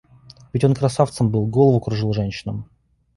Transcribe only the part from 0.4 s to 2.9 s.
Ведь он красавцем был, голову кружил женщинам.